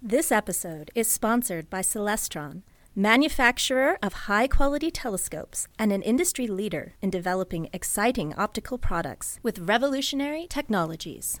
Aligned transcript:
This 0.00 0.30
episode 0.30 0.92
is 0.94 1.08
sponsored 1.08 1.68
by 1.68 1.80
Celestron, 1.80 2.62
manufacturer 2.94 3.98
of 4.00 4.12
high 4.12 4.46
quality 4.46 4.92
telescopes 4.92 5.66
and 5.76 5.90
an 5.90 6.02
industry 6.02 6.46
leader 6.46 6.94
in 7.02 7.10
developing 7.10 7.68
exciting 7.72 8.32
optical 8.34 8.78
products 8.78 9.40
with 9.42 9.58
revolutionary 9.58 10.46
technologies. 10.48 11.40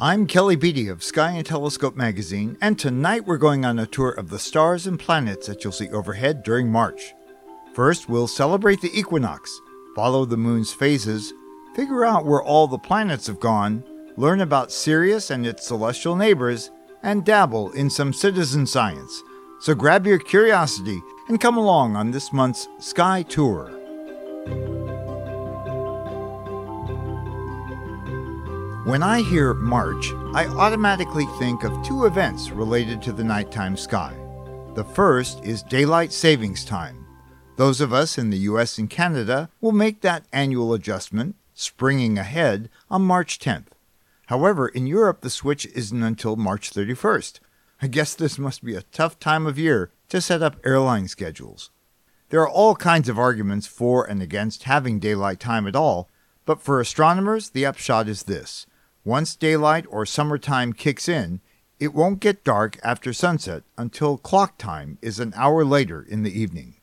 I'm 0.00 0.26
Kelly 0.26 0.56
Beatty 0.56 0.88
of 0.88 1.04
Sky 1.04 1.30
and 1.30 1.46
Telescope 1.46 1.94
magazine, 1.94 2.58
and 2.60 2.76
tonight 2.76 3.28
we're 3.28 3.38
going 3.38 3.64
on 3.64 3.78
a 3.78 3.86
tour 3.86 4.10
of 4.10 4.28
the 4.28 4.40
stars 4.40 4.88
and 4.88 4.98
planets 4.98 5.46
that 5.46 5.62
you'll 5.62 5.72
see 5.72 5.88
overhead 5.90 6.42
during 6.42 6.68
March. 6.68 7.14
First, 7.74 8.08
we'll 8.08 8.26
celebrate 8.26 8.80
the 8.80 8.98
equinox, 8.98 9.56
follow 9.94 10.24
the 10.24 10.36
moon's 10.36 10.72
phases, 10.72 11.32
figure 11.74 12.04
out 12.04 12.24
where 12.24 12.42
all 12.42 12.66
the 12.66 12.78
planets 12.78 13.26
have 13.26 13.40
gone, 13.40 13.82
learn 14.16 14.40
about 14.40 14.72
Sirius 14.72 15.30
and 15.30 15.46
its 15.46 15.66
celestial 15.66 16.16
neighbors, 16.16 16.70
and 17.02 17.24
dabble 17.24 17.70
in 17.72 17.90
some 17.90 18.12
citizen 18.12 18.66
science. 18.66 19.22
So 19.60 19.74
grab 19.74 20.06
your 20.06 20.18
curiosity 20.18 21.02
and 21.28 21.40
come 21.40 21.56
along 21.56 21.96
on 21.96 22.10
this 22.10 22.32
month's 22.32 22.68
Sky 22.78 23.22
Tour. 23.22 23.70
When 28.84 29.02
I 29.02 29.22
hear 29.22 29.54
March, 29.54 30.12
I 30.34 30.46
automatically 30.46 31.24
think 31.38 31.64
of 31.64 31.82
two 31.82 32.04
events 32.04 32.50
related 32.50 33.00
to 33.02 33.12
the 33.12 33.24
nighttime 33.24 33.76
sky. 33.76 34.14
The 34.74 34.84
first 34.84 35.42
is 35.42 35.62
daylight 35.62 36.12
savings 36.12 36.64
time. 36.64 37.06
Those 37.56 37.80
of 37.80 37.92
us 37.92 38.18
in 38.18 38.30
the 38.30 38.38
US 38.38 38.76
and 38.76 38.90
Canada 38.90 39.48
will 39.60 39.72
make 39.72 40.02
that 40.02 40.26
annual 40.32 40.74
adjustment, 40.74 41.36
springing 41.54 42.18
ahead, 42.18 42.68
on 42.90 43.02
March 43.02 43.38
10th. 43.38 43.68
However, 44.26 44.68
in 44.68 44.86
Europe, 44.86 45.20
the 45.20 45.30
switch 45.30 45.66
isn't 45.66 46.02
until 46.02 46.36
March 46.36 46.70
31st. 46.70 47.40
I 47.80 47.86
guess 47.86 48.14
this 48.14 48.38
must 48.38 48.64
be 48.64 48.74
a 48.74 48.82
tough 48.82 49.18
time 49.18 49.46
of 49.46 49.58
year 49.58 49.90
to 50.08 50.20
set 50.20 50.42
up 50.42 50.56
airline 50.64 51.08
schedules. 51.08 51.70
There 52.30 52.40
are 52.40 52.48
all 52.48 52.74
kinds 52.74 53.08
of 53.08 53.18
arguments 53.18 53.66
for 53.66 54.04
and 54.04 54.22
against 54.22 54.64
having 54.64 54.98
daylight 54.98 55.40
time 55.40 55.66
at 55.66 55.76
all, 55.76 56.08
but 56.46 56.60
for 56.60 56.80
astronomers, 56.80 57.50
the 57.50 57.66
upshot 57.66 58.08
is 58.08 58.24
this. 58.24 58.66
Once 59.04 59.36
daylight 59.36 59.84
or 59.90 60.06
summertime 60.06 60.72
kicks 60.72 61.08
in, 61.08 61.40
it 61.78 61.92
won't 61.92 62.20
get 62.20 62.44
dark 62.44 62.78
after 62.82 63.12
sunset 63.12 63.62
until 63.76 64.16
clock 64.16 64.56
time 64.56 64.98
is 65.02 65.20
an 65.20 65.34
hour 65.36 65.64
later 65.64 66.02
in 66.02 66.22
the 66.22 66.38
evening. 66.38 66.76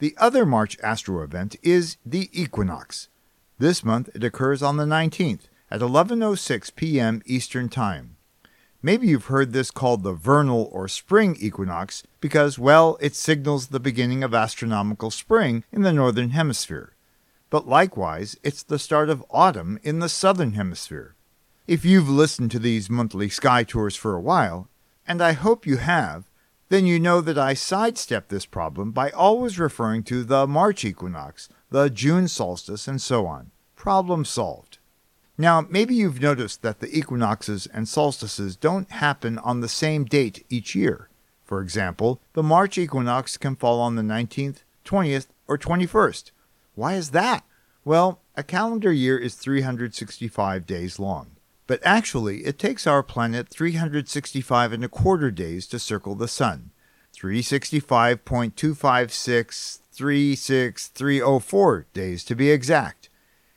The 0.00 0.14
other 0.18 0.44
March 0.44 0.76
astro 0.82 1.22
event 1.22 1.56
is 1.62 1.96
the 2.04 2.28
equinox. 2.32 3.08
This 3.60 3.84
month 3.84 4.08
it 4.14 4.24
occurs 4.24 4.62
on 4.62 4.78
the 4.78 4.86
19th 4.86 5.42
at 5.70 5.82
11:06 5.82 6.74
p.m. 6.76 7.20
Eastern 7.26 7.68
Time. 7.68 8.16
Maybe 8.80 9.08
you've 9.08 9.26
heard 9.26 9.52
this 9.52 9.70
called 9.70 10.02
the 10.02 10.14
vernal 10.14 10.70
or 10.72 10.88
spring 10.88 11.36
equinox 11.38 12.02
because 12.22 12.58
well, 12.58 12.96
it 13.02 13.14
signals 13.14 13.66
the 13.66 13.78
beginning 13.78 14.24
of 14.24 14.32
astronomical 14.32 15.10
spring 15.10 15.62
in 15.70 15.82
the 15.82 15.92
northern 15.92 16.30
hemisphere. 16.30 16.94
But 17.50 17.68
likewise, 17.68 18.34
it's 18.42 18.62
the 18.62 18.78
start 18.78 19.10
of 19.10 19.26
autumn 19.28 19.78
in 19.82 19.98
the 19.98 20.08
southern 20.08 20.52
hemisphere. 20.52 21.14
If 21.66 21.84
you've 21.84 22.08
listened 22.08 22.50
to 22.52 22.58
these 22.58 22.88
monthly 22.88 23.28
sky 23.28 23.62
tours 23.64 23.94
for 23.94 24.14
a 24.14 24.22
while, 24.22 24.70
and 25.06 25.20
I 25.20 25.32
hope 25.32 25.66
you 25.66 25.76
have, 25.76 26.30
then 26.70 26.86
you 26.86 26.98
know 26.98 27.20
that 27.20 27.36
I 27.36 27.52
sidestep 27.52 28.28
this 28.28 28.46
problem 28.46 28.92
by 28.92 29.10
always 29.10 29.58
referring 29.58 30.02
to 30.04 30.24
the 30.24 30.46
March 30.46 30.82
equinox, 30.82 31.50
the 31.70 31.88
June 31.88 32.28
solstice, 32.28 32.86
and 32.86 33.00
so 33.00 33.26
on. 33.26 33.50
Problem 33.76 34.24
solved. 34.24 34.78
Now, 35.38 35.66
maybe 35.70 35.94
you've 35.94 36.20
noticed 36.20 36.60
that 36.62 36.80
the 36.80 36.94
equinoxes 36.94 37.66
and 37.72 37.88
solstices 37.88 38.56
don't 38.56 38.90
happen 38.90 39.38
on 39.38 39.60
the 39.60 39.68
same 39.68 40.04
date 40.04 40.44
each 40.50 40.74
year. 40.74 41.08
For 41.44 41.62
example, 41.62 42.20
the 42.34 42.42
March 42.42 42.76
equinox 42.76 43.36
can 43.36 43.56
fall 43.56 43.80
on 43.80 43.96
the 43.96 44.02
19th, 44.02 44.58
20th, 44.84 45.28
or 45.48 45.56
21st. 45.56 46.30
Why 46.74 46.94
is 46.94 47.10
that? 47.10 47.44
Well, 47.84 48.20
a 48.36 48.42
calendar 48.42 48.92
year 48.92 49.18
is 49.18 49.34
365 49.34 50.66
days 50.66 50.98
long. 50.98 51.36
But 51.66 51.80
actually, 51.84 52.44
it 52.44 52.58
takes 52.58 52.86
our 52.86 53.02
planet 53.02 53.48
365 53.48 54.72
and 54.72 54.84
a 54.84 54.88
quarter 54.88 55.30
days 55.30 55.66
to 55.68 55.78
circle 55.78 56.14
the 56.14 56.28
Sun. 56.28 56.70
365.256360304 60.00 61.84
days 61.92 62.24
to 62.24 62.34
be 62.34 62.50
exact. 62.50 63.10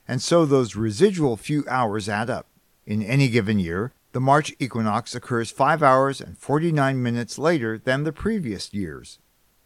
And 0.07 0.21
so 0.21 0.45
those 0.45 0.75
residual 0.75 1.37
few 1.37 1.63
hours 1.69 2.09
add 2.09 2.29
up. 2.29 2.47
In 2.85 3.01
any 3.01 3.29
given 3.29 3.57
year, 3.59 3.93
the 4.11 4.19
March 4.19 4.53
equinox 4.59 5.15
occurs 5.15 5.49
5 5.49 5.81
hours 5.81 6.19
and 6.19 6.37
49 6.37 7.01
minutes 7.01 7.39
later 7.39 7.77
than 7.77 8.03
the 8.03 8.11
previous 8.11 8.73
years. 8.73 9.19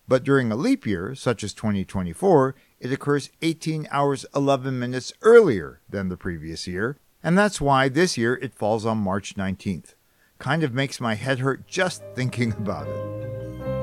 But 0.08 0.24
during 0.24 0.52
a 0.52 0.56
leap 0.56 0.86
year, 0.86 1.16
such 1.16 1.44
as 1.44 1.54
2024, 1.54 2.56
it 2.80 2.94
occurs 2.94 3.30
18 3.42 3.88
hours 3.92 4.26
11 4.36 4.80
minutes 4.80 5.12
earlier 5.22 5.82
than 5.90 6.08
the 6.08 6.16
previous 6.16 6.66
year, 6.66 6.98
and 7.22 7.38
that's 7.38 7.60
why 7.60 7.90
this 7.90 8.18
year 8.18 8.36
it 8.36 8.54
falls 8.54 8.86
on 8.86 9.00
March 9.00 9.36
19th. 9.36 9.96
Kind 10.40 10.64
of 10.64 10.74
makes 10.74 11.02
my 11.02 11.16
head 11.16 11.40
hurt 11.40 11.68
just 11.68 12.04
thinking 12.16 12.52
about 12.58 12.88
it. 12.88 13.77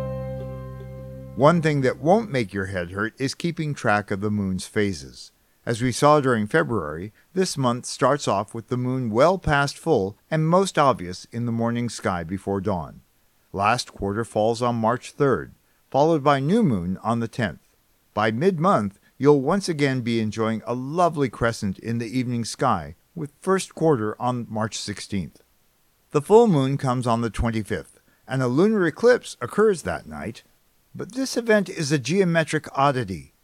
One 1.36 1.62
thing 1.62 1.80
that 1.80 1.98
won't 1.98 2.30
make 2.30 2.54
your 2.54 2.66
head 2.66 2.92
hurt 2.92 3.12
is 3.18 3.34
keeping 3.34 3.74
track 3.74 4.12
of 4.12 4.20
the 4.20 4.30
moon's 4.30 4.68
phases. 4.68 5.32
As 5.66 5.82
we 5.82 5.90
saw 5.90 6.20
during 6.20 6.46
February, 6.46 7.12
this 7.32 7.58
month 7.58 7.86
starts 7.86 8.28
off 8.28 8.54
with 8.54 8.68
the 8.68 8.76
moon 8.76 9.10
well 9.10 9.36
past 9.36 9.76
full 9.76 10.16
and 10.30 10.48
most 10.48 10.78
obvious 10.78 11.26
in 11.32 11.44
the 11.44 11.50
morning 11.50 11.88
sky 11.88 12.22
before 12.22 12.60
dawn. 12.60 13.00
Last 13.52 13.92
quarter 13.92 14.24
falls 14.24 14.62
on 14.62 14.76
March 14.76 15.16
3rd, 15.16 15.50
followed 15.90 16.22
by 16.22 16.38
new 16.38 16.62
moon 16.62 16.98
on 17.02 17.18
the 17.18 17.28
10th. 17.28 17.58
By 18.14 18.30
mid 18.30 18.60
month, 18.60 19.00
you'll 19.18 19.40
once 19.40 19.68
again 19.68 20.02
be 20.02 20.20
enjoying 20.20 20.62
a 20.64 20.74
lovely 20.74 21.28
crescent 21.28 21.80
in 21.80 21.98
the 21.98 22.16
evening 22.16 22.44
sky, 22.44 22.94
with 23.12 23.32
first 23.40 23.74
quarter 23.74 24.14
on 24.22 24.46
March 24.48 24.78
16th. 24.78 25.38
The 26.12 26.22
full 26.22 26.46
moon 26.46 26.78
comes 26.78 27.08
on 27.08 27.22
the 27.22 27.30
25th, 27.30 27.98
and 28.28 28.40
a 28.40 28.46
lunar 28.46 28.86
eclipse 28.86 29.36
occurs 29.40 29.82
that 29.82 30.06
night. 30.06 30.44
But 30.94 31.12
this 31.12 31.36
event 31.36 31.68
is 31.68 31.90
a 31.90 31.98
geometric 31.98 32.68
oddity. 32.72 33.34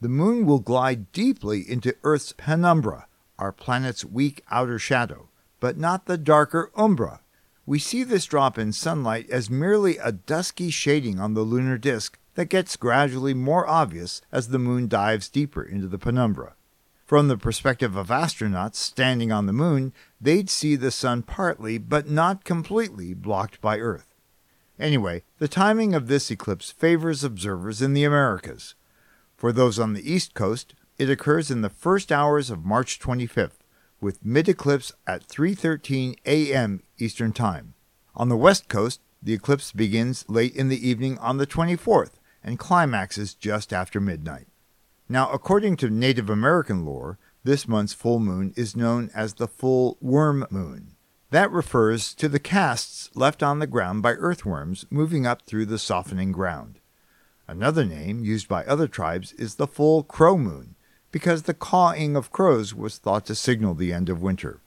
The 0.00 0.08
moon 0.08 0.46
will 0.46 0.60
glide 0.60 1.12
deeply 1.12 1.60
into 1.60 1.96
Earth's 2.02 2.32
penumbra, 2.32 3.06
our 3.38 3.52
planet's 3.52 4.06
weak 4.06 4.42
outer 4.50 4.78
shadow, 4.78 5.28
but 5.60 5.76
not 5.76 6.06
the 6.06 6.16
darker 6.16 6.70
umbra. 6.74 7.20
We 7.66 7.78
see 7.78 8.04
this 8.04 8.24
drop 8.24 8.58
in 8.58 8.72
sunlight 8.72 9.28
as 9.28 9.50
merely 9.50 9.98
a 9.98 10.12
dusky 10.12 10.70
shading 10.70 11.20
on 11.20 11.34
the 11.34 11.42
lunar 11.42 11.76
disk 11.76 12.18
that 12.36 12.46
gets 12.46 12.76
gradually 12.76 13.34
more 13.34 13.68
obvious 13.68 14.22
as 14.32 14.48
the 14.48 14.58
moon 14.58 14.88
dives 14.88 15.28
deeper 15.28 15.62
into 15.62 15.88
the 15.88 15.98
penumbra. 15.98 16.54
From 17.04 17.28
the 17.28 17.36
perspective 17.36 17.96
of 17.96 18.08
astronauts 18.08 18.76
standing 18.76 19.30
on 19.30 19.44
the 19.44 19.52
moon, 19.52 19.92
they'd 20.20 20.48
see 20.48 20.74
the 20.74 20.90
sun 20.90 21.22
partly, 21.22 21.76
but 21.76 22.08
not 22.08 22.44
completely, 22.44 23.12
blocked 23.12 23.60
by 23.60 23.78
Earth. 23.78 24.13
Anyway, 24.78 25.22
the 25.38 25.48
timing 25.48 25.94
of 25.94 26.08
this 26.08 26.30
eclipse 26.30 26.70
favors 26.70 27.22
observers 27.22 27.80
in 27.80 27.94
the 27.94 28.04
Americas. 28.04 28.74
For 29.36 29.52
those 29.52 29.78
on 29.78 29.92
the 29.92 30.12
East 30.12 30.34
Coast, 30.34 30.74
it 30.98 31.10
occurs 31.10 31.50
in 31.50 31.62
the 31.62 31.70
first 31.70 32.10
hours 32.10 32.50
of 32.50 32.64
March 32.64 32.98
25th, 32.98 33.58
with 34.00 34.24
mid-eclipse 34.24 34.92
at 35.06 35.26
3:13 35.26 36.16
a.m. 36.26 36.82
Eastern 36.98 37.32
Time. 37.32 37.74
On 38.14 38.28
the 38.28 38.36
West 38.36 38.68
Coast, 38.68 39.00
the 39.22 39.32
eclipse 39.32 39.72
begins 39.72 40.24
late 40.28 40.54
in 40.54 40.68
the 40.68 40.88
evening 40.88 41.18
on 41.18 41.38
the 41.38 41.46
24th 41.46 42.12
and 42.42 42.58
climaxes 42.58 43.34
just 43.34 43.72
after 43.72 44.00
midnight. 44.00 44.46
Now, 45.08 45.30
according 45.30 45.76
to 45.78 45.90
Native 45.90 46.28
American 46.28 46.84
lore, 46.84 47.18
this 47.42 47.66
month's 47.66 47.92
full 47.92 48.20
moon 48.20 48.52
is 48.56 48.76
known 48.76 49.10
as 49.14 49.34
the 49.34 49.48
full 49.48 49.98
worm 50.00 50.46
moon. 50.50 50.93
That 51.34 51.50
refers 51.50 52.14
to 52.14 52.28
the 52.28 52.38
casts 52.38 53.10
left 53.16 53.42
on 53.42 53.58
the 53.58 53.66
ground 53.66 54.04
by 54.04 54.12
earthworms 54.12 54.86
moving 54.88 55.26
up 55.26 55.42
through 55.42 55.66
the 55.66 55.80
softening 55.80 56.30
ground. 56.30 56.78
Another 57.48 57.84
name 57.84 58.22
used 58.22 58.46
by 58.46 58.64
other 58.64 58.86
tribes 58.86 59.32
is 59.32 59.56
the 59.56 59.66
full 59.66 60.04
crow 60.04 60.38
moon, 60.38 60.76
because 61.10 61.42
the 61.42 61.52
cawing 61.52 62.14
of 62.14 62.30
crows 62.30 62.72
was 62.72 62.98
thought 62.98 63.26
to 63.26 63.34
signal 63.34 63.74
the 63.74 63.92
end 63.92 64.08
of 64.08 64.22
winter. 64.22 64.60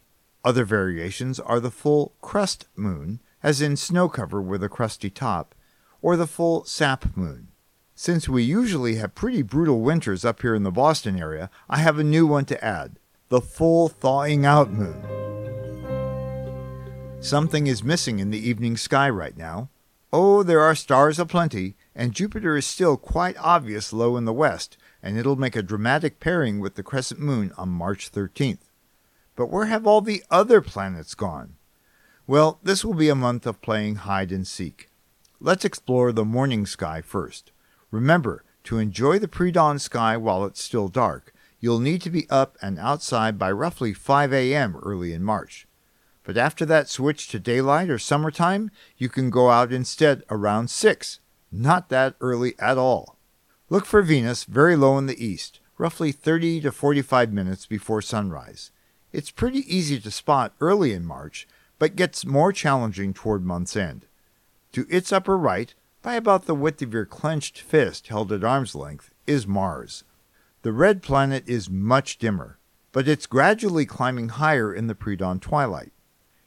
Other 0.44 0.66
variations 0.66 1.40
are 1.40 1.62
the 1.62 1.72
full 1.72 2.16
crust 2.20 2.66
moon, 2.76 3.22
as 3.42 3.62
in 3.62 3.78
snow 3.78 4.10
cover 4.10 4.42
with 4.42 4.62
a 4.62 4.68
crusty 4.68 5.10
top, 5.10 5.56
or 6.02 6.18
the 6.18 6.28
full 6.28 6.66
sap 6.66 7.16
moon. 7.16 7.48
Since 7.96 8.28
we 8.28 8.44
usually 8.44 8.96
have 8.96 9.16
pretty 9.16 9.42
brutal 9.42 9.80
winters 9.80 10.26
up 10.26 10.42
here 10.42 10.54
in 10.54 10.64
the 10.64 10.72
Boston 10.72 11.18
area, 11.18 11.50
I 11.70 11.78
have 11.78 11.98
a 11.98 12.04
new 12.04 12.28
one 12.28 12.44
to 12.44 12.62
add 12.62 13.00
the 13.30 13.40
full 13.40 13.88
thawing 13.88 14.46
out 14.46 14.70
moon. 14.70 15.37
Something 17.20 17.68
is 17.68 17.84
missing 17.84 18.20
in 18.20 18.30
the 18.30 18.50
evening 18.50 18.78
sky 18.78 19.10
right 19.10 19.36
now. 19.36 19.70
Oh, 20.14 20.44
there 20.44 20.62
are 20.62 20.76
stars 20.76 21.20
aplenty, 21.20 21.76
and 21.94 22.14
Jupiter 22.14 22.56
is 22.56 22.66
still 22.66 22.96
quite 22.96 23.36
obvious 23.40 23.92
low 23.92 24.16
in 24.16 24.26
the 24.26 24.32
west, 24.32 24.78
and 25.04 25.18
it'll 25.18 25.36
make 25.36 25.56
a 25.56 25.62
dramatic 25.62 26.20
pairing 26.20 26.60
with 26.60 26.76
the 26.76 26.84
crescent 26.84 27.20
moon 27.20 27.52
on 27.58 27.70
March 27.70 28.12
13th. 28.12 28.70
But 29.36 29.48
where 29.48 29.66
have 29.66 29.86
all 29.86 30.00
the 30.00 30.24
other 30.32 30.62
planets 30.62 31.16
gone? 31.16 31.56
Well, 32.28 32.60
this 32.64 32.86
will 32.86 32.94
be 32.94 33.10
a 33.10 33.16
month 33.16 33.46
of 33.46 33.62
playing 33.62 33.96
hide 33.98 34.32
and 34.32 34.48
seek. 34.48 34.90
Let's 35.42 35.66
explore 35.66 36.12
the 36.12 36.24
morning 36.24 36.66
sky 36.66 37.02
first. 37.02 37.52
Remember, 37.92 38.44
to 38.66 38.80
enjoy 38.80 39.20
the 39.20 39.28
pre 39.28 39.52
dawn 39.52 39.80
sky 39.80 40.18
while 40.18 40.46
it's 40.46 40.62
still 40.62 40.88
dark, 40.88 41.34
you'll 41.60 41.80
need 41.80 42.02
to 42.04 42.10
be 42.10 42.30
up 42.30 42.58
and 42.62 42.80
outside 42.80 43.38
by 43.38 43.52
roughly 43.52 43.94
5 43.94 44.34
a.m. 44.34 44.78
early 44.78 45.14
in 45.14 45.24
March. 45.24 45.67
But 46.28 46.36
after 46.36 46.66
that 46.66 46.90
switch 46.90 47.30
to 47.30 47.40
daylight 47.40 47.90
or 47.90 47.98
summertime, 47.98 48.70
you 48.98 49.08
can 49.08 49.30
go 49.30 49.50
out 49.50 49.72
instead 49.72 50.24
around 50.30 50.70
6. 50.70 51.22
Not 51.54 51.88
that 51.88 52.16
early 52.20 52.54
at 52.60 52.78
all. 52.78 53.16
Look 53.70 53.86
for 53.86 54.02
Venus 54.02 54.44
very 54.44 54.76
low 54.76 54.98
in 54.98 55.06
the 55.06 55.26
east, 55.26 55.62
roughly 55.78 56.12
30 56.12 56.60
to 56.62 56.74
45 56.74 57.32
minutes 57.32 57.66
before 57.66 58.02
sunrise. 58.02 58.72
It's 59.14 59.32
pretty 59.32 59.60
easy 59.74 60.02
to 60.02 60.12
spot 60.12 60.54
early 60.60 60.92
in 60.92 61.06
March, 61.06 61.48
but 61.80 61.96
gets 61.96 62.26
more 62.26 62.52
challenging 62.52 63.14
toward 63.14 63.46
month's 63.46 63.78
end. 63.78 64.06
To 64.74 64.86
its 64.90 65.14
upper 65.14 65.38
right, 65.38 65.74
by 66.02 66.16
about 66.16 66.46
the 66.46 66.56
width 66.56 66.82
of 66.82 66.92
your 66.92 67.06
clenched 67.06 67.62
fist 67.62 68.10
held 68.10 68.34
at 68.34 68.44
arm's 68.44 68.76
length, 68.76 69.14
is 69.28 69.48
Mars. 69.48 70.04
The 70.64 70.74
red 70.74 71.02
planet 71.02 71.48
is 71.48 71.70
much 71.70 72.18
dimmer, 72.18 72.60
but 72.92 73.08
it's 73.08 73.28
gradually 73.28 73.86
climbing 73.86 74.28
higher 74.28 74.74
in 74.74 74.88
the 74.88 74.96
pre 74.96 75.16
dawn 75.16 75.40
twilight. 75.40 75.94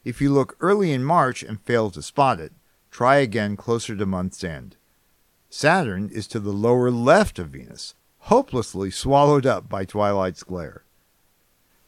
If 0.02 0.20
you 0.20 0.32
look 0.32 0.56
early 0.60 0.92
in 0.92 1.04
March 1.04 1.42
and 1.42 1.60
fail 1.60 1.90
to 1.90 2.02
spot 2.02 2.40
it, 2.40 2.52
try 2.90 3.16
again 3.16 3.56
closer 3.56 3.94
to 3.94 4.06
month's 4.06 4.42
end. 4.42 4.76
Saturn 5.50 6.08
is 6.10 6.26
to 6.28 6.40
the 6.40 6.52
lower 6.52 6.90
left 6.90 7.38
of 7.38 7.50
Venus, 7.50 7.94
hopelessly 8.20 8.90
swallowed 8.90 9.44
up 9.44 9.68
by 9.68 9.84
twilight's 9.84 10.42
glare. 10.42 10.84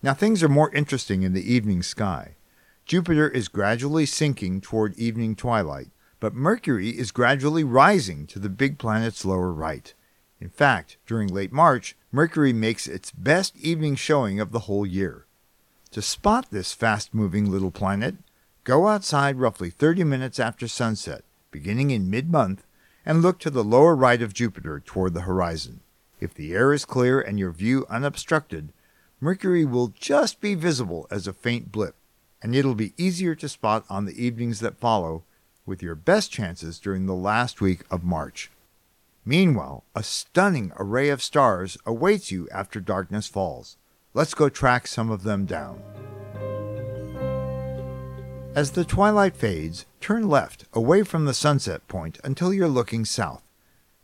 Now 0.03 0.13
things 0.13 0.43
are 0.43 0.49
more 0.49 0.75
interesting 0.75 1.23
in 1.23 1.33
the 1.33 1.53
evening 1.53 1.83
sky. 1.83 2.37
Jupiter 2.85 3.29
is 3.29 3.49
gradually 3.49 4.05
sinking 4.05 4.61
toward 4.61 4.99
evening 4.99 5.37
twilight, 5.37 5.89
but 6.21 6.35
Mercury 6.35 6.91
is 6.91 7.13
gradually 7.13 7.65
rising 7.65 8.27
to 8.27 8.39
the 8.39 8.49
big 8.49 8.79
planet's 8.79 9.25
lower 9.25 9.53
right. 9.53 9.95
In 10.41 10.51
fact, 10.51 10.99
during 11.07 11.29
late 11.29 11.53
March, 11.53 11.97
Mercury 12.11 12.53
makes 12.53 12.87
its 12.87 13.11
best 13.13 13.57
evening 13.57 13.95
showing 13.95 14.41
of 14.41 14.51
the 14.51 14.61
whole 14.61 14.85
year. 14.85 15.27
To 15.93 16.01
spot 16.01 16.47
this 16.51 16.73
fast 16.73 17.13
moving 17.13 17.51
little 17.51 17.71
planet, 17.71 18.15
go 18.65 18.89
outside 18.89 19.37
roughly 19.37 19.69
30 19.69 20.05
minutes 20.05 20.41
after 20.41 20.67
sunset, 20.67 21.23
beginning 21.51 21.91
in 21.91 22.09
mid 22.09 22.31
month, 22.31 22.65
and 23.05 23.21
look 23.21 23.39
to 23.41 23.51
the 23.51 23.63
lower 23.63 23.95
right 23.95 24.23
of 24.23 24.33
Jupiter 24.33 24.81
toward 24.81 25.13
the 25.13 25.29
horizon. 25.29 25.81
If 26.19 26.33
the 26.33 26.55
air 26.55 26.73
is 26.73 26.87
clear 26.87 27.21
and 27.21 27.39
your 27.39 27.51
view 27.51 27.85
unobstructed, 27.91 28.73
Mercury 29.21 29.67
will 29.67 29.89
just 29.89 30.41
be 30.41 30.55
visible 30.55 31.07
as 31.11 31.27
a 31.27 31.35
faint 31.35 31.71
blip, 31.71 31.95
and 32.41 32.55
it'll 32.55 32.75
be 32.75 32.95
easier 32.97 33.35
to 33.35 33.47
spot 33.47 33.85
on 33.91 34.07
the 34.07 34.25
evenings 34.25 34.61
that 34.61 34.79
follow, 34.79 35.25
with 35.67 35.83
your 35.83 35.95
best 35.95 36.33
chances 36.33 36.79
during 36.79 37.05
the 37.05 37.13
last 37.13 37.61
week 37.61 37.83
of 37.91 38.03
March. 38.03 38.51
Meanwhile, 39.27 39.85
a 39.95 40.03
stunning 40.03 40.73
array 40.79 41.11
of 41.11 41.23
stars 41.23 41.77
awaits 41.85 42.33
you 42.33 42.49
after 42.49 42.81
darkness 42.81 43.27
falls. 43.27 43.77
Let's 44.15 44.35
go 44.35 44.49
track 44.49 44.87
some 44.87 45.11
of 45.11 45.23
them 45.23 45.47
down. 45.47 45.83
As 48.55 48.73
the 48.73 48.85
twilight 48.85 49.35
fades, 49.35 49.87
turn 50.01 50.29
left 50.29 50.67
away 50.75 51.03
from 51.03 51.25
the 51.25 51.33
sunset 51.33 51.89
point 51.89 52.19
until 52.23 52.53
you're 52.53 52.69
looking 52.69 53.07
south. 53.07 53.43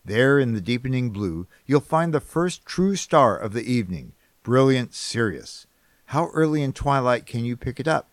There, 0.03 0.39
in 0.39 0.55
the 0.55 0.63
deepening 0.63 1.11
blue, 1.11 1.47
you'll 1.67 1.81
find 1.81 2.15
the 2.15 2.21
first 2.21 2.65
true 2.65 2.97
star 2.97 3.37
of 3.37 3.53
the 3.53 3.71
evening, 3.71 4.13
brilliant 4.43 4.95
Sirius. 4.95 5.67
How 6.07 6.29
early 6.29 6.63
in 6.63 6.73
twilight 6.73 7.27
can 7.27 7.45
you 7.45 7.59
pick 7.59 7.79
it 7.79 7.87
up? 7.87 8.09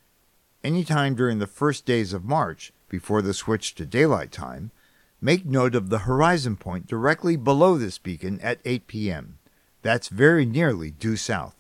Any 0.62 0.84
time 0.84 1.16
during 1.16 1.40
the 1.40 1.48
first 1.48 1.86
days 1.86 2.12
of 2.12 2.26
March, 2.26 2.74
before 2.90 3.22
the 3.22 3.34
switch 3.34 3.74
to 3.76 3.86
daylight 3.86 4.34
time, 4.34 4.72
make 5.22 5.46
note 5.46 5.76
of 5.76 5.90
the 5.90 6.00
horizon 6.00 6.58
point 6.58 6.88
directly 6.88 7.38
below 7.38 7.78
this 7.78 7.98
beacon 7.98 8.42
at 8.42 8.60
8 8.66 8.88
p.m. 8.88 9.38
That's 9.82 10.10
very 10.10 10.46
nearly 10.46 10.92
due 10.92 11.16
south. 11.16 11.56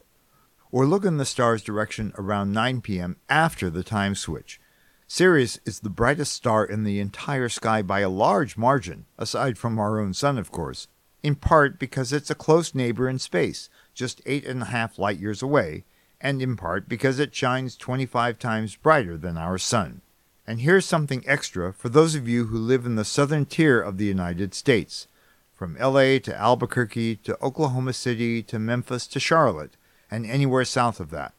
Or 0.75 0.85
look 0.85 1.05
in 1.05 1.15
the 1.15 1.23
star's 1.23 1.63
direction 1.63 2.11
around 2.17 2.51
9 2.51 2.81
p.m. 2.81 3.15
after 3.29 3.69
the 3.69 3.81
time 3.81 4.13
switch. 4.13 4.59
Sirius 5.07 5.57
is 5.63 5.79
the 5.79 5.89
brightest 5.89 6.33
star 6.33 6.65
in 6.65 6.83
the 6.83 6.99
entire 6.99 7.47
sky 7.47 7.81
by 7.81 8.01
a 8.01 8.09
large 8.09 8.57
margin, 8.57 9.05
aside 9.17 9.57
from 9.57 9.79
our 9.79 10.01
own 10.01 10.13
sun, 10.13 10.37
of 10.37 10.51
course, 10.51 10.89
in 11.23 11.35
part 11.35 11.79
because 11.79 12.11
it's 12.11 12.29
a 12.29 12.35
close 12.35 12.75
neighbor 12.75 13.07
in 13.07 13.19
space, 13.19 13.69
just 13.93 14.21
eight 14.25 14.43
and 14.43 14.63
a 14.63 14.65
half 14.65 14.99
light 14.99 15.17
years 15.17 15.41
away, 15.41 15.85
and 16.19 16.41
in 16.41 16.57
part 16.57 16.89
because 16.89 17.19
it 17.19 17.33
shines 17.33 17.77
25 17.77 18.37
times 18.37 18.75
brighter 18.75 19.15
than 19.15 19.37
our 19.37 19.57
sun. 19.57 20.01
And 20.45 20.59
here's 20.59 20.85
something 20.85 21.23
extra 21.25 21.71
for 21.71 21.87
those 21.87 22.15
of 22.15 22.27
you 22.27 22.47
who 22.47 22.57
live 22.57 22.85
in 22.85 22.97
the 22.97 23.05
southern 23.05 23.45
tier 23.45 23.79
of 23.79 23.97
the 23.97 24.03
United 24.03 24.53
States. 24.53 25.07
From 25.53 25.77
LA 25.79 26.19
to 26.19 26.35
Albuquerque 26.35 27.15
to 27.23 27.41
Oklahoma 27.41 27.93
City 27.93 28.43
to 28.43 28.59
Memphis 28.59 29.07
to 29.07 29.21
Charlotte, 29.21 29.77
and 30.09 30.25
anywhere 30.25 30.65
south 30.65 30.99
of 30.99 31.09
that. 31.11 31.33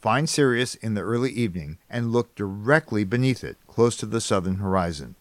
Find 0.00 0.28
Sirius 0.28 0.74
in 0.74 0.94
the 0.94 1.00
early 1.00 1.30
evening 1.30 1.78
and 1.88 2.12
look 2.12 2.34
directly 2.34 3.04
beneath 3.04 3.42
it, 3.42 3.56
close 3.66 3.96
to 3.96 4.06
the 4.06 4.20
southern 4.20 4.56
horizon. 4.56 5.14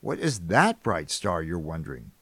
What 0.00 0.18
is 0.18 0.40
that 0.40 0.82
bright 0.82 1.10
star, 1.10 1.42
you're 1.42 1.58
wondering? 1.58 2.12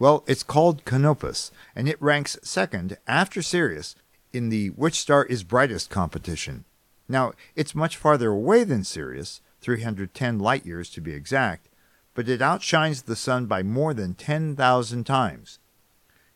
Well, 0.00 0.24
it's 0.26 0.42
called 0.42 0.84
Canopus, 0.84 1.50
and 1.76 1.88
it 1.88 2.02
ranks 2.02 2.36
second 2.42 2.98
after 3.06 3.42
Sirius 3.42 3.94
in 4.32 4.48
the 4.48 4.68
Which 4.70 4.98
Star 4.98 5.24
is 5.24 5.44
Brightest 5.44 5.90
competition. 5.90 6.64
Now, 7.08 7.32
it's 7.56 7.74
much 7.74 7.96
farther 7.96 8.30
away 8.30 8.64
than 8.64 8.84
Sirius, 8.84 9.40
310 9.60 10.38
light 10.38 10.66
years 10.66 10.90
to 10.90 11.00
be 11.00 11.12
exact, 11.12 11.68
but 12.14 12.28
it 12.28 12.42
outshines 12.42 13.02
the 13.02 13.16
sun 13.16 13.46
by 13.46 13.62
more 13.62 13.94
than 13.94 14.14
10,000 14.14 15.04
times. 15.04 15.58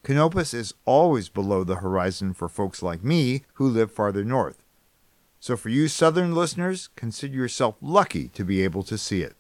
Canopus 0.05 0.53
is 0.53 0.75
always 0.85 1.29
below 1.29 1.63
the 1.63 1.77
horizon 1.77 2.35
for 2.35 2.49
folks 2.49 2.83
like 2.83 3.05
me 3.05 3.45
who 3.55 3.69
live 3.69 3.93
farther 3.93 4.25
north. 4.25 4.65
So 5.39 5.57
for 5.57 5.69
you 5.69 5.87
southern 5.87 6.35
listeners, 6.35 6.89
consider 6.97 7.35
yourself 7.35 7.77
lucky 7.81 8.29
to 8.29 8.45
be 8.45 8.63
able 8.65 8.83
to 8.85 8.99
see 8.99 9.23
it. 9.23 9.37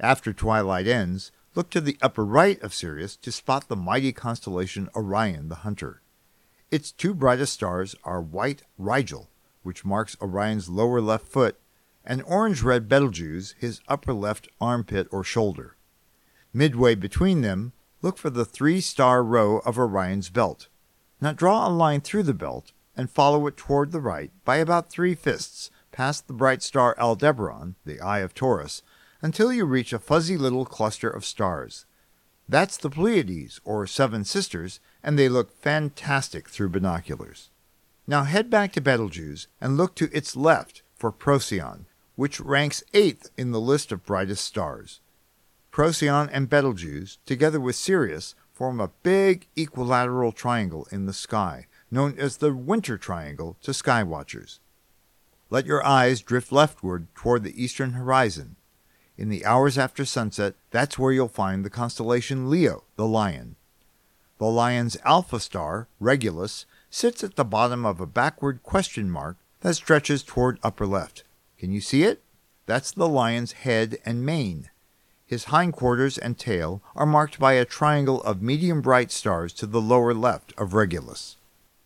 After 0.00 0.32
twilight 0.32 0.88
ends, 0.88 1.30
look 1.54 1.70
to 1.70 1.80
the 1.80 1.96
upper 2.02 2.24
right 2.24 2.60
of 2.60 2.74
Sirius 2.74 3.14
to 3.16 3.30
spot 3.30 3.68
the 3.68 3.76
mighty 3.76 4.12
constellation 4.12 4.88
Orion 4.96 5.48
the 5.48 5.56
Hunter. 5.56 6.02
Its 6.72 6.90
two 6.90 7.14
brightest 7.14 7.52
stars 7.52 7.94
are 8.02 8.20
white 8.20 8.62
Rigel, 8.76 9.30
which 9.62 9.84
marks 9.84 10.16
Orion's 10.20 10.68
lower 10.68 11.00
left 11.00 11.26
foot, 11.26 11.56
and 12.04 12.22
orange 12.24 12.62
red 12.62 12.88
Betelgeuse, 12.88 13.54
his 13.58 13.80
upper 13.86 14.12
left 14.12 14.48
armpit 14.60 15.06
or 15.12 15.22
shoulder. 15.22 15.76
Midway 16.52 16.96
between 16.96 17.42
them, 17.42 17.72
look 18.04 18.18
for 18.18 18.28
the 18.28 18.44
three 18.44 18.82
star 18.82 19.24
row 19.24 19.60
of 19.60 19.78
Orion's 19.78 20.28
belt. 20.28 20.68
Now 21.22 21.32
draw 21.32 21.66
a 21.66 21.70
line 21.70 22.02
through 22.02 22.24
the 22.24 22.34
belt 22.34 22.72
and 22.94 23.10
follow 23.10 23.46
it 23.46 23.56
toward 23.56 23.92
the 23.92 24.00
right 24.00 24.30
by 24.44 24.56
about 24.56 24.90
three 24.90 25.14
fists 25.14 25.70
past 25.90 26.26
the 26.26 26.34
bright 26.34 26.62
star 26.62 26.94
Aldebaran, 26.98 27.76
the 27.86 28.00
eye 28.00 28.18
of 28.18 28.34
Taurus, 28.34 28.82
until 29.22 29.50
you 29.50 29.64
reach 29.64 29.94
a 29.94 29.98
fuzzy 29.98 30.36
little 30.36 30.66
cluster 30.66 31.08
of 31.08 31.24
stars. 31.24 31.86
That's 32.46 32.76
the 32.76 32.90
Pleiades, 32.90 33.58
or 33.64 33.86
Seven 33.86 34.26
Sisters, 34.26 34.80
and 35.02 35.18
they 35.18 35.30
look 35.30 35.50
fantastic 35.62 36.50
through 36.50 36.68
binoculars. 36.68 37.48
Now 38.06 38.24
head 38.24 38.50
back 38.50 38.72
to 38.72 38.82
Betelgeuse 38.82 39.46
and 39.62 39.78
look 39.78 39.94
to 39.94 40.10
its 40.12 40.36
left 40.36 40.82
for 40.94 41.10
Procyon, 41.10 41.86
which 42.16 42.38
ranks 42.38 42.84
eighth 42.92 43.30
in 43.38 43.52
the 43.52 43.60
list 43.60 43.92
of 43.92 44.04
brightest 44.04 44.44
stars. 44.44 45.00
Procyon 45.74 46.30
and 46.30 46.48
Betelgeuse, 46.48 47.18
together 47.26 47.58
with 47.58 47.74
Sirius, 47.74 48.36
form 48.52 48.78
a 48.78 48.92
big 49.02 49.48
equilateral 49.56 50.30
triangle 50.30 50.86
in 50.92 51.06
the 51.06 51.12
sky, 51.12 51.66
known 51.90 52.14
as 52.16 52.36
the 52.36 52.54
Winter 52.54 52.96
Triangle 52.96 53.56
to 53.60 53.72
skywatchers. 53.72 54.60
Let 55.50 55.66
your 55.66 55.84
eyes 55.84 56.20
drift 56.20 56.52
leftward 56.52 57.12
toward 57.16 57.42
the 57.42 57.60
eastern 57.60 57.94
horizon. 57.94 58.54
In 59.18 59.30
the 59.30 59.44
hours 59.44 59.76
after 59.76 60.04
sunset, 60.04 60.54
that's 60.70 60.96
where 60.96 61.10
you'll 61.10 61.26
find 61.26 61.64
the 61.64 61.70
constellation 61.70 62.48
Leo, 62.48 62.84
the 62.94 63.08
lion. 63.08 63.56
The 64.38 64.46
lion's 64.46 64.96
alpha 65.04 65.40
star, 65.40 65.88
Regulus, 65.98 66.66
sits 66.88 67.24
at 67.24 67.34
the 67.34 67.44
bottom 67.44 67.84
of 67.84 68.00
a 68.00 68.06
backward 68.06 68.62
question 68.62 69.10
mark 69.10 69.38
that 69.62 69.74
stretches 69.74 70.22
toward 70.22 70.60
upper 70.62 70.86
left. 70.86 71.24
Can 71.58 71.72
you 71.72 71.80
see 71.80 72.04
it? 72.04 72.22
That's 72.66 72.92
the 72.92 73.08
lion's 73.08 73.50
head 73.52 73.98
and 74.06 74.24
mane. 74.24 74.70
His 75.26 75.44
hindquarters 75.44 76.18
and 76.18 76.38
tail 76.38 76.82
are 76.94 77.06
marked 77.06 77.38
by 77.38 77.54
a 77.54 77.64
triangle 77.64 78.22
of 78.24 78.42
medium 78.42 78.82
bright 78.82 79.10
stars 79.10 79.52
to 79.54 79.66
the 79.66 79.80
lower 79.80 80.12
left 80.12 80.52
of 80.58 80.74
Regulus. 80.74 81.36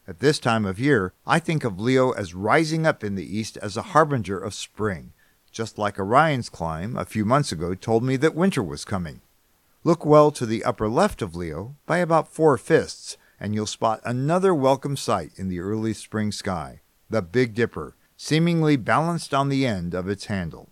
At 0.09 0.18
this 0.18 0.38
time 0.38 0.64
of 0.64 0.80
year, 0.80 1.12
I 1.26 1.38
think 1.38 1.62
of 1.62 1.78
Leo 1.78 2.11
as 2.11 2.35
rising 2.35 2.87
up 2.87 3.04
in 3.04 3.14
the 3.14 3.37
east 3.37 3.57
as 3.59 3.76
a 3.76 3.92
harbinger 3.92 4.38
of 4.38 4.54
spring, 4.54 5.12
just 5.52 5.78
like 5.78 5.99
Orion's 6.00 6.49
climb 6.49 6.97
a 6.97 7.04
few 7.04 7.25
months 7.25 7.52
ago 7.52 7.75
told 7.75 8.02
me 8.02 8.16
that 8.16 8.35
winter 8.35 8.62
was 8.62 8.85
coming. 8.85 9.21
Look 9.85 10.04
well 10.04 10.33
to 10.33 10.45
the 10.45 10.64
upper 10.64 10.88
left 10.88 11.23
of 11.23 11.37
Leo 11.37 11.76
by 11.87 11.99
about 11.99 12.33
four 12.33 12.59
fists, 12.59 13.16
and 13.38 13.54
you'll 13.54 13.66
spot 13.66 14.00
another 14.04 14.52
welcome 14.52 14.97
sight 14.97 15.30
in 15.37 15.49
the 15.49 15.61
early 15.61 15.95
spring 15.95 16.33
sky 16.33 16.80
the 17.11 17.23
Big 17.23 17.54
Dipper, 17.54 17.95
seemingly 18.16 18.76
balanced 18.76 19.33
on 19.33 19.49
the 19.49 19.64
end 19.64 19.95
of 19.95 20.09
its 20.09 20.26
handle. 20.26 20.68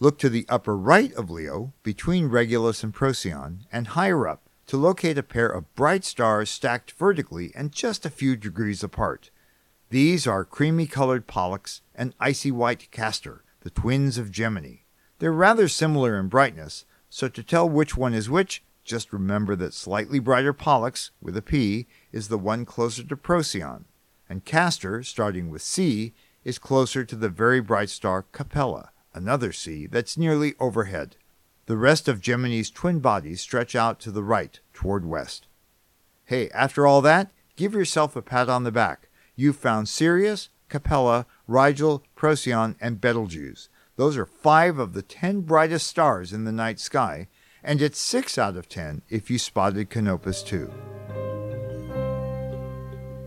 Look 0.00 0.18
to 0.18 0.28
the 0.28 0.46
upper 0.48 0.76
right 0.76 1.12
of 1.14 1.30
Leo, 1.30 1.72
between 1.84 2.26
Regulus 2.26 2.82
and 2.82 2.92
Procyon, 2.92 3.64
and 3.70 3.88
higher 3.88 4.26
up 4.26 4.48
to 4.66 4.76
locate 4.76 5.16
a 5.16 5.22
pair 5.22 5.48
of 5.48 5.72
bright 5.76 6.04
stars 6.04 6.50
stacked 6.50 6.92
vertically 6.92 7.52
and 7.54 7.70
just 7.70 8.04
a 8.04 8.10
few 8.10 8.34
degrees 8.34 8.82
apart. 8.82 9.30
These 9.90 10.26
are 10.26 10.44
creamy 10.44 10.86
colored 10.86 11.28
Pollux 11.28 11.82
and 11.94 12.14
icy 12.18 12.50
white 12.50 12.90
Castor, 12.90 13.44
the 13.60 13.70
twins 13.70 14.18
of 14.18 14.32
Gemini. 14.32 14.78
They're 15.20 15.32
rather 15.32 15.68
similar 15.68 16.18
in 16.18 16.28
brightness, 16.28 16.84
so 17.08 17.28
to 17.28 17.42
tell 17.44 17.68
which 17.68 17.96
one 17.96 18.14
is 18.14 18.28
which, 18.28 18.64
just 18.82 19.12
remember 19.12 19.54
that 19.56 19.74
slightly 19.74 20.18
brighter 20.18 20.52
Pollux, 20.52 21.12
with 21.22 21.36
a 21.36 21.42
P, 21.42 21.86
is 22.10 22.26
the 22.26 22.38
one 22.38 22.64
closer 22.64 23.04
to 23.04 23.16
Procyon, 23.16 23.84
and 24.28 24.44
Castor, 24.44 25.04
starting 25.04 25.50
with 25.50 25.62
C, 25.62 26.12
is 26.42 26.58
closer 26.58 27.04
to 27.04 27.14
the 27.14 27.28
very 27.28 27.60
bright 27.60 27.90
star 27.90 28.24
Capella, 28.32 28.90
another 29.14 29.52
C 29.52 29.86
that's 29.86 30.18
nearly 30.18 30.54
overhead. 30.60 31.16
The 31.66 31.76
rest 31.76 32.08
of 32.08 32.20
Gemini's 32.20 32.70
twin 32.70 32.98
bodies 32.98 33.40
stretch 33.40 33.74
out 33.74 33.98
to 34.00 34.10
the 34.10 34.22
right, 34.22 34.60
toward 34.72 35.06
west. 35.06 35.46
Hey, 36.26 36.50
after 36.50 36.86
all 36.86 37.00
that, 37.02 37.30
give 37.56 37.72
yourself 37.72 38.16
a 38.16 38.22
pat 38.22 38.48
on 38.48 38.64
the 38.64 38.72
back. 38.72 39.08
You've 39.36 39.56
found 39.56 39.88
Sirius, 39.88 40.50
Capella, 40.68 41.26
Rigel, 41.46 42.04
Procyon, 42.16 42.76
and 42.80 43.00
Betelgeuse. 43.00 43.68
Those 43.96 44.16
are 44.16 44.26
five 44.26 44.78
of 44.78 44.92
the 44.92 45.02
ten 45.02 45.42
brightest 45.42 45.86
stars 45.86 46.32
in 46.32 46.44
the 46.44 46.52
night 46.52 46.80
sky, 46.80 47.28
and 47.62 47.80
it's 47.80 47.98
six 47.98 48.36
out 48.36 48.56
of 48.56 48.68
ten 48.68 49.02
if 49.08 49.30
you 49.30 49.38
spotted 49.38 49.88
Canopus 49.88 50.42
too. 50.42 50.72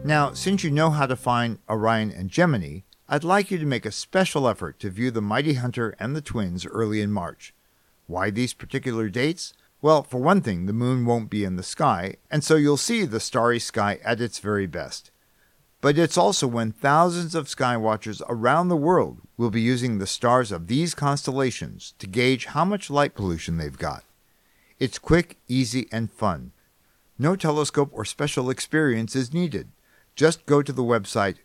Now, 0.03 0.34
since 0.34 0.63
you 0.63 0.72
know 0.72 0.89
how 0.89 1.06
to 1.06 1.15
find 1.15 1.60
Orion 1.70 2.12
and 2.12 2.29
Gemini, 2.29 2.82
I'd 3.09 3.23
like 3.23 3.51
you 3.51 3.57
to 3.57 3.65
make 3.65 3.85
a 3.85 3.91
special 3.91 4.49
effort 4.49 4.79
to 4.79 4.89
view 4.89 5.11
the 5.11 5.21
Mighty 5.21 5.53
Hunter 5.53 5.95
and 5.97 6.13
the 6.13 6.21
Twins 6.21 6.65
early 6.65 6.99
in 6.99 7.09
March. 7.09 7.53
Why 8.05 8.29
these 8.29 8.53
particular 8.53 9.07
dates? 9.07 9.53
Well, 9.81 10.03
for 10.03 10.17
one 10.17 10.41
thing, 10.41 10.65
the 10.65 10.73
moon 10.73 11.05
won't 11.05 11.29
be 11.29 11.45
in 11.45 11.55
the 11.55 11.63
sky, 11.63 12.15
and 12.29 12.43
so 12.43 12.57
you'll 12.57 12.75
see 12.75 13.05
the 13.05 13.21
starry 13.21 13.59
sky 13.59 13.99
at 14.03 14.19
its 14.19 14.39
very 14.39 14.67
best. 14.67 15.09
But 15.79 15.97
it's 15.97 16.17
also 16.17 16.47
when 16.47 16.73
thousands 16.73 17.33
of 17.33 17.47
skywatchers 17.47 18.21
around 18.27 18.67
the 18.67 18.75
world 18.75 19.21
will 19.37 19.51
be 19.51 19.61
using 19.61 19.99
the 19.99 20.07
stars 20.07 20.51
of 20.51 20.67
these 20.67 20.93
constellations 20.93 21.93
to 21.99 22.07
gauge 22.07 22.47
how 22.47 22.65
much 22.65 22.89
light 22.89 23.15
pollution 23.15 23.55
they've 23.55 23.77
got. 23.77 24.03
It's 24.79 24.99
quick, 24.99 25.37
easy, 25.47 25.87
and 25.93 26.11
fun. 26.11 26.51
No 27.17 27.37
telescope 27.37 27.91
or 27.93 28.03
special 28.03 28.49
experience 28.49 29.15
is 29.15 29.33
needed. 29.33 29.69
Just 30.13 30.45
go 30.45 30.61
to 30.61 30.73
the 30.73 30.83
website 30.83 31.37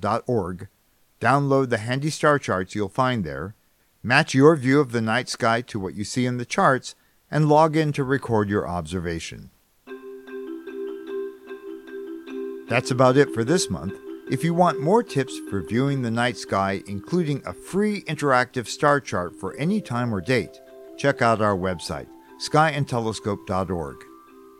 download 0.00 1.70
the 1.70 1.78
handy 1.78 2.10
star 2.10 2.38
charts 2.38 2.74
you'll 2.74 2.88
find 2.88 3.24
there, 3.24 3.54
match 4.02 4.34
your 4.34 4.56
view 4.56 4.80
of 4.80 4.92
the 4.92 5.00
night 5.00 5.28
sky 5.28 5.60
to 5.62 5.80
what 5.80 5.94
you 5.94 6.04
see 6.04 6.26
in 6.26 6.36
the 6.36 6.44
charts, 6.44 6.94
and 7.30 7.48
log 7.48 7.76
in 7.76 7.92
to 7.92 8.04
record 8.04 8.48
your 8.48 8.68
observation. 8.68 9.50
That's 12.68 12.90
about 12.90 13.16
it 13.16 13.32
for 13.32 13.44
this 13.44 13.70
month. 13.70 13.94
If 14.28 14.42
you 14.42 14.52
want 14.54 14.80
more 14.80 15.04
tips 15.04 15.38
for 15.48 15.62
viewing 15.62 16.02
the 16.02 16.10
night 16.10 16.36
sky, 16.36 16.82
including 16.88 17.42
a 17.46 17.52
free 17.52 18.02
interactive 18.02 18.66
star 18.66 19.00
chart 19.00 19.36
for 19.36 19.54
any 19.54 19.80
time 19.80 20.12
or 20.12 20.20
date, 20.20 20.60
check 20.96 21.22
out 21.22 21.40
our 21.40 21.56
website, 21.56 22.08
skyandtelescope.org. 22.40 23.96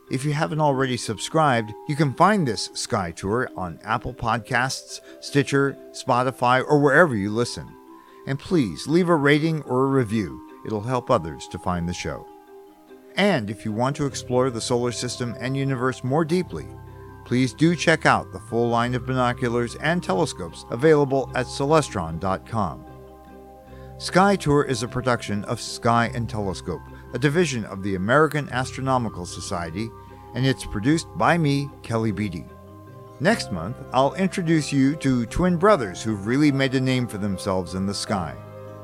If 0.08 0.24
you 0.24 0.32
haven't 0.32 0.60
already 0.60 0.96
subscribed, 0.96 1.74
you 1.88 1.96
can 1.96 2.14
find 2.14 2.46
this 2.46 2.70
Sky 2.74 3.10
Tour 3.10 3.50
on 3.56 3.80
Apple 3.82 4.14
Podcasts, 4.14 5.00
Stitcher, 5.20 5.76
Spotify, 5.90 6.62
or 6.64 6.78
wherever 6.78 7.16
you 7.16 7.30
listen. 7.30 7.66
And 8.28 8.38
please 8.38 8.86
leave 8.86 9.08
a 9.08 9.16
rating 9.16 9.62
or 9.62 9.84
a 9.84 9.88
review, 9.88 10.40
it'll 10.64 10.82
help 10.82 11.10
others 11.10 11.48
to 11.48 11.58
find 11.58 11.88
the 11.88 11.92
show. 11.92 12.24
And 13.16 13.50
if 13.50 13.64
you 13.64 13.72
want 13.72 13.96
to 13.96 14.06
explore 14.06 14.48
the 14.48 14.60
solar 14.60 14.92
system 14.92 15.34
and 15.40 15.56
universe 15.56 16.04
more 16.04 16.24
deeply, 16.24 16.68
please 17.24 17.52
do 17.52 17.74
check 17.74 18.06
out 18.06 18.30
the 18.32 18.38
full 18.38 18.68
line 18.68 18.94
of 18.94 19.06
binoculars 19.06 19.74
and 19.76 20.04
telescopes 20.04 20.66
available 20.70 21.32
at 21.34 21.46
celestron.com. 21.46 22.84
Sky 23.98 24.36
Tour 24.36 24.62
is 24.62 24.84
a 24.84 24.88
production 24.88 25.42
of 25.46 25.60
Sky 25.60 26.12
and 26.14 26.28
Telescope, 26.28 26.82
a 27.12 27.18
division 27.18 27.64
of 27.66 27.82
the 27.82 27.94
American 27.94 28.48
Astronomical 28.50 29.26
Society, 29.26 29.90
and 30.34 30.46
it's 30.46 30.64
produced 30.64 31.06
by 31.16 31.38
me, 31.38 31.70
Kelly 31.82 32.12
Beatty. 32.12 32.44
Next 33.20 33.50
month, 33.50 33.76
I'll 33.92 34.14
introduce 34.14 34.72
you 34.72 34.96
to 34.96 35.24
twin 35.26 35.56
brothers 35.56 36.02
who've 36.02 36.26
really 36.26 36.52
made 36.52 36.74
a 36.74 36.80
name 36.80 37.06
for 37.06 37.18
themselves 37.18 37.74
in 37.74 37.86
the 37.86 37.94
sky. 37.94 38.34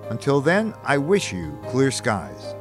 Until 0.08 0.40
then, 0.40 0.74
I 0.84 0.96
wish 0.98 1.32
you 1.32 1.58
clear 1.68 1.90
skies. 1.90 2.54